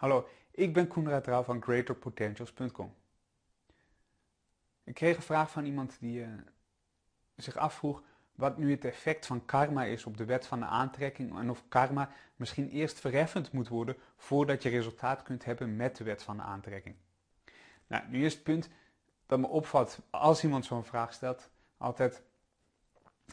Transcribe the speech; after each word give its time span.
Hallo, 0.00 0.28
ik 0.50 0.72
ben 0.72 0.88
Koenraad 0.88 1.26
Rauw 1.26 1.42
van 1.42 1.62
GreaterPotentials.com. 1.62 2.94
Ik 4.84 4.94
kreeg 4.94 5.16
een 5.16 5.22
vraag 5.22 5.50
van 5.50 5.64
iemand 5.64 5.96
die 5.98 6.20
uh, 6.20 6.28
zich 7.36 7.56
afvroeg 7.56 8.02
wat 8.34 8.58
nu 8.58 8.70
het 8.70 8.84
effect 8.84 9.26
van 9.26 9.44
karma 9.44 9.84
is 9.84 10.04
op 10.04 10.16
de 10.16 10.24
wet 10.24 10.46
van 10.46 10.60
de 10.60 10.66
aantrekking 10.66 11.38
en 11.38 11.50
of 11.50 11.64
karma 11.68 12.10
misschien 12.36 12.68
eerst 12.68 13.00
verheffend 13.00 13.52
moet 13.52 13.68
worden 13.68 13.96
voordat 14.16 14.62
je 14.62 14.68
resultaat 14.68 15.22
kunt 15.22 15.44
hebben 15.44 15.76
met 15.76 15.96
de 15.96 16.04
wet 16.04 16.22
van 16.22 16.36
de 16.36 16.42
aantrekking. 16.42 16.96
Nou, 17.86 18.08
nu 18.08 18.24
is 18.24 18.34
het 18.34 18.42
punt 18.42 18.68
dat 19.26 19.38
me 19.38 19.46
opvalt 19.46 19.98
als 20.10 20.44
iemand 20.44 20.64
zo'n 20.64 20.84
vraag 20.84 21.12
stelt, 21.12 21.50
altijd 21.76 22.22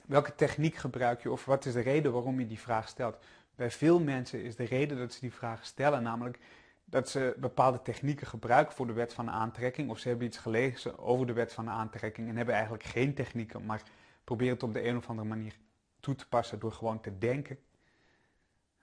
welke 0.05 0.35
techniek 0.35 0.75
gebruik 0.75 1.21
je 1.21 1.31
of 1.31 1.45
wat 1.45 1.65
is 1.65 1.73
de 1.73 1.79
reden 1.79 2.11
waarom 2.11 2.39
je 2.39 2.47
die 2.47 2.59
vraag 2.59 2.87
stelt. 2.87 3.17
Bij 3.57 3.71
veel 3.71 3.99
mensen 3.99 4.43
is 4.43 4.55
de 4.55 4.63
reden 4.63 4.97
dat 4.97 5.13
ze 5.13 5.19
die 5.19 5.33
vraag 5.33 5.65
stellen 5.65 6.03
namelijk 6.03 6.39
dat 6.85 7.09
ze 7.09 7.35
bepaalde 7.37 7.81
technieken 7.81 8.27
gebruiken 8.27 8.75
voor 8.75 8.87
de 8.87 8.93
wet 8.93 9.13
van 9.13 9.25
de 9.25 9.31
aantrekking 9.31 9.89
of 9.89 9.99
ze 9.99 10.07
hebben 10.07 10.27
iets 10.27 10.37
gelezen 10.37 10.99
over 10.99 11.27
de 11.27 11.33
wet 11.33 11.53
van 11.53 11.65
de 11.65 11.71
aantrekking 11.71 12.29
en 12.29 12.35
hebben 12.35 12.53
eigenlijk 12.53 12.83
geen 12.83 13.13
technieken, 13.13 13.65
maar 13.65 13.81
proberen 14.23 14.53
het 14.53 14.63
op 14.63 14.73
de 14.73 14.87
een 14.87 14.97
of 14.97 15.09
andere 15.09 15.27
manier 15.27 15.57
toe 15.99 16.15
te 16.15 16.27
passen 16.27 16.59
door 16.59 16.71
gewoon 16.71 17.01
te 17.01 17.17
denken. 17.17 17.59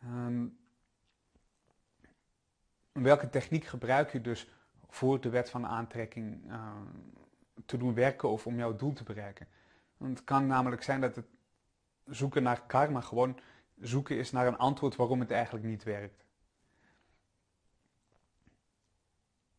Um, 0.05 0.59
welke 2.93 3.31
techniek 3.31 3.65
gebruik 3.65 4.13
je 4.13 4.21
dus 4.21 4.49
voor 4.89 5.21
de 5.21 5.29
wet 5.29 5.51
van 5.51 5.61
de 5.61 5.69
aantrekking 5.69 6.51
uh, 6.51 6.71
te 7.67 7.77
doen 7.77 7.95
werken 7.95 8.29
of 8.29 8.47
om 8.47 8.57
jouw 8.57 8.77
doel 8.77 8.93
te 8.93 9.05
bereiken? 9.05 9.47
Want 9.97 10.19
het 10.19 10.27
kan 10.27 10.47
namelijk 10.47 10.83
zijn 10.83 11.01
dat 11.01 11.17
het 11.17 11.27
zoeken 12.05 12.43
naar 12.43 12.63
karma 12.67 13.01
gewoon 13.01 13.39
zoeken 13.81 14.17
is 14.17 14.31
naar 14.31 14.47
een 14.47 14.59
antwoord 14.59 14.97
waarom 14.97 15.21
het 15.21 15.31
eigenlijk 15.31 15.65
niet 15.65 15.83
werkt. 15.83 16.25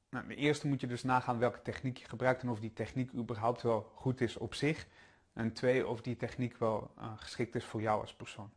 Nou, 0.09 0.27
de 0.27 0.35
eerste 0.35 0.67
moet 0.67 0.81
je 0.81 0.87
dus 0.87 1.03
nagaan 1.03 1.39
welke 1.39 1.61
techniek 1.61 1.97
je 1.97 2.05
gebruikt 2.05 2.41
en 2.41 2.49
of 2.49 2.59
die 2.59 2.73
techniek 2.73 3.13
überhaupt 3.13 3.61
wel 3.61 3.91
goed 3.95 4.21
is 4.21 4.37
op 4.37 4.53
zich. 4.53 4.87
En 5.33 5.53
twee, 5.53 5.87
of 5.87 6.01
die 6.01 6.15
techniek 6.15 6.57
wel 6.57 6.93
uh, 6.97 7.11
geschikt 7.15 7.55
is 7.55 7.65
voor 7.65 7.81
jou 7.81 8.01
als 8.01 8.13
persoon. 8.15 8.51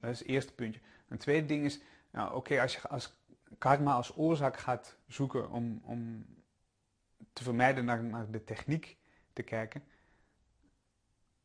Dat 0.00 0.10
is 0.10 0.18
het 0.18 0.28
eerste 0.28 0.54
puntje. 0.54 0.80
Een 1.08 1.18
tweede 1.18 1.46
ding 1.46 1.64
is, 1.64 1.80
nou, 2.10 2.34
oké, 2.34 2.60
als 2.60 2.74
je 2.74 2.88
als 2.88 3.16
karma 3.58 3.92
als 3.92 4.16
oorzaak 4.16 4.56
gaat 4.56 4.96
zoeken 5.06 5.50
om, 5.50 5.80
om 5.84 6.26
te 7.32 7.42
vermijden 7.42 7.84
naar, 7.84 8.04
naar 8.04 8.30
de 8.30 8.44
techniek 8.44 8.96
te 9.32 9.42
kijken, 9.42 9.82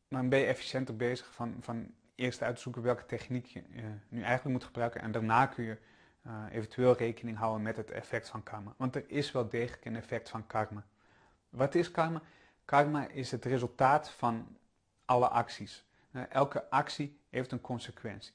dan 0.08 0.28
ben 0.28 0.38
je 0.38 0.46
efficiënter 0.46 0.96
bezig 0.96 1.34
van, 1.34 1.56
van 1.60 1.94
eerst 2.14 2.42
uitzoeken 2.42 2.82
welke 2.82 3.06
techniek 3.06 3.46
je 3.46 3.62
nu 4.08 4.22
eigenlijk 4.22 4.44
moet 4.44 4.64
gebruiken 4.64 5.00
en 5.00 5.12
daarna 5.12 5.46
kun 5.46 5.64
je 5.64 5.78
uh, 6.26 6.44
eventueel 6.50 6.96
rekening 6.96 7.36
houden 7.36 7.62
met 7.62 7.76
het 7.76 7.90
effect 7.90 8.28
van 8.28 8.42
karma. 8.42 8.74
Want 8.76 8.96
er 8.96 9.04
is 9.06 9.32
wel 9.32 9.48
degelijk 9.48 9.84
een 9.84 9.96
effect 9.96 10.28
van 10.28 10.46
karma. 10.46 10.84
Wat 11.48 11.74
is 11.74 11.90
karma? 11.90 12.22
Karma 12.64 13.08
is 13.08 13.30
het 13.30 13.44
resultaat 13.44 14.10
van 14.10 14.56
alle 15.04 15.28
acties. 15.28 15.84
Uh, 16.10 16.22
elke 16.30 16.70
actie 16.70 17.20
heeft 17.30 17.52
een 17.52 17.60
consequentie. 17.60 18.34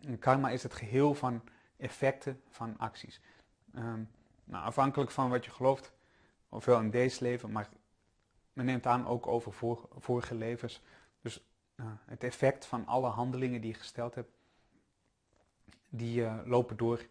En 0.00 0.18
karma 0.18 0.50
is 0.50 0.62
het 0.62 0.74
geheel 0.74 1.14
van 1.14 1.42
effecten 1.76 2.42
van 2.48 2.78
acties. 2.78 3.20
Um, 3.74 4.10
nou, 4.44 4.64
afhankelijk 4.64 5.10
van 5.10 5.30
wat 5.30 5.44
je 5.44 5.50
gelooft, 5.50 5.92
ofwel 6.48 6.80
in 6.80 6.90
deze 6.90 7.24
leven, 7.24 7.52
maar 7.52 7.68
men 8.52 8.64
neemt 8.64 8.86
aan 8.86 9.06
ook 9.06 9.26
over 9.26 9.52
vor, 9.52 9.88
vorige 9.98 10.34
levens. 10.34 10.82
Dus 11.20 11.44
het 12.04 12.24
effect 12.24 12.66
van 12.66 12.86
alle 12.86 13.08
handelingen 13.08 13.60
die 13.60 13.70
je 13.72 13.78
gesteld 13.78 14.14
hebt, 14.14 14.30
die 15.88 16.20
uh, 16.20 16.38
lopen 16.44 16.76
door 16.76 17.06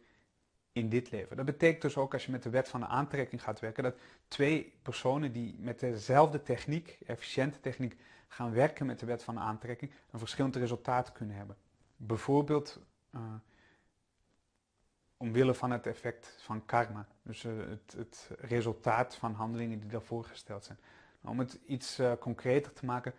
in 0.72 0.90
dit 0.90 1.12
leven. 1.12 1.36
Dat 1.36 1.46
betekent 1.46 1.82
dus 1.82 1.98
ook 1.98 2.14
als 2.14 2.26
je 2.26 2.32
met 2.32 2.44
de 2.44 2.50
wet 2.50 2.70
van 2.70 2.80
de 2.80 2.86
aantrekking 2.86 3.44
gaat 3.44 3.60
werken, 3.60 3.84
dat 3.84 3.96
twee 4.28 4.74
personen 4.82 5.32
die 5.32 5.56
met 5.60 5.80
dezelfde 5.80 6.44
techniek, 6.44 6.98
efficiënte 7.06 7.60
techniek, 7.60 7.98
gaan 8.28 8.54
werken 8.54 8.86
met 8.86 9.00
de 9.00 9.06
wet 9.06 9.24
van 9.24 9.36
de 9.36 9.42
aantrekking, 9.42 9.92
een 10.12 10.20
verschillend 10.20 10.56
resultaat 10.56 11.12
kunnen 11.12 11.36
hebben. 11.36 11.56
Bijvoorbeeld 11.96 12.80
uh, 13.16 13.22
omwille 15.18 15.54
van 15.54 15.72
het 15.72 15.88
effect 15.88 16.38
van 16.40 16.66
karma, 16.66 17.08
dus 17.22 17.44
uh, 17.44 17.54
het, 17.70 17.94
het, 17.98 18.30
resultaat 18.40 19.16
van 19.16 19.34
handelingen 19.34 19.80
die 19.80 19.90
daarvoor 19.90 20.24
gesteld 20.24 20.66
zijn. 20.66 20.78
Nou, 21.22 21.34
om 21.34 21.40
het 21.40 21.60
iets 21.66 22.02
concreter 22.20 22.74
te 22.74 22.86
maken, 22.86 23.14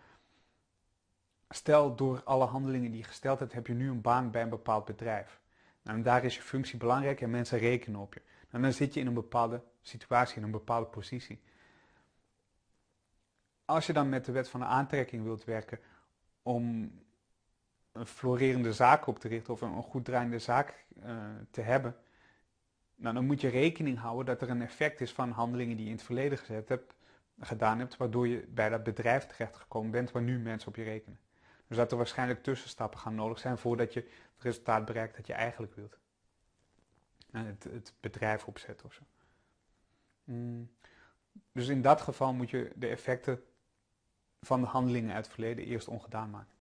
stel 1.49 1.95
door 1.95 2.23
alle 2.23 2.45
handelingen 2.45 2.91
die 2.91 2.99
je 2.99 3.07
gesteld 3.07 3.39
hebt, 3.39 3.53
heb 3.53 3.67
je 3.67 3.73
nu 3.73 3.89
een 3.89 4.01
baan 4.01 4.31
bij 4.31 4.41
een 4.41 4.49
bepaald 4.49 4.85
bedrijf. 4.85 5.41
Nou, 5.81 5.97
en 5.97 6.03
daar 6.03 6.23
is 6.23 6.35
je 6.35 6.41
functie 6.41 6.77
belangrijk 6.77 7.21
en 7.21 7.29
mensen 7.29 7.59
rekenen 7.59 7.99
op 7.99 8.13
je. 8.13 8.21
En 8.49 8.61
dan 8.61 8.73
zit 8.73 8.93
je 8.93 8.99
in 8.99 9.07
een 9.07 9.13
bepaalde 9.13 9.61
situatie, 9.81 10.37
in 10.37 10.43
een 10.43 10.51
bepaalde 10.51 10.85
positie. 10.87 11.41
Als 13.65 13.87
je 13.87 13.93
dan 13.93 14.09
met 14.09 14.25
de 14.25 14.31
wet 14.31 14.49
van 14.49 14.59
de 14.59 14.65
aantrekking 14.65 15.23
wilt 15.23 15.43
werken 15.43 15.79
om 16.41 16.91
een 17.91 18.05
florerende 18.05 18.73
zaak 18.73 19.07
op 19.07 19.19
te 19.19 19.27
richten 19.27 19.53
of 19.53 19.61
een 19.61 19.83
goed 19.83 20.05
draaiende 20.05 20.39
zaak 20.39 20.85
uh, 21.03 21.17
te 21.51 21.61
hebben, 21.61 21.95
nou, 22.95 23.15
dan 23.15 23.25
moet 23.25 23.41
je 23.41 23.47
rekening 23.47 23.99
houden 23.99 24.25
dat 24.25 24.41
er 24.41 24.49
een 24.49 24.61
effect 24.61 25.01
is 25.01 25.13
van 25.13 25.31
handelingen 25.31 25.75
die 25.75 25.85
je 25.85 25.91
in 25.91 25.97
het 25.97 26.05
verleden 26.05 26.37
gezet 26.37 26.69
hebt, 26.69 26.95
gedaan 27.39 27.79
hebt, 27.79 27.97
waardoor 27.97 28.27
je 28.27 28.47
bij 28.47 28.69
dat 28.69 28.83
bedrijf 28.83 29.25
terechtgekomen 29.25 29.91
bent 29.91 30.11
waar 30.11 30.21
nu 30.21 30.39
mensen 30.39 30.69
op 30.69 30.75
je 30.75 30.83
rekenen. 30.83 31.19
Dus 31.67 31.77
dat 31.77 31.91
er 31.91 31.97
waarschijnlijk 31.97 32.43
tussenstappen 32.43 32.99
gaan 32.99 33.15
nodig 33.15 33.39
zijn 33.39 33.57
voordat 33.57 33.93
je 33.93 33.99
het 33.99 34.43
resultaat 34.43 34.85
bereikt 34.85 35.15
dat 35.15 35.27
je 35.27 35.33
eigenlijk 35.33 35.75
wilt. 35.75 35.97
En 37.31 37.45
het, 37.45 37.63
het 37.63 37.93
bedrijf 37.99 38.45
opzetten 38.45 38.85
of 38.85 38.93
zo. 38.93 39.01
Mm. 40.23 40.71
Dus 41.51 41.67
in 41.67 41.81
dat 41.81 42.01
geval 42.01 42.33
moet 42.33 42.49
je 42.49 42.71
de 42.75 42.87
effecten 42.87 43.43
van 44.41 44.61
de 44.61 44.67
handelingen 44.67 45.15
uit 45.15 45.25
het 45.25 45.33
verleden 45.33 45.65
eerst 45.65 45.87
ongedaan 45.87 46.29
maken. 46.29 46.53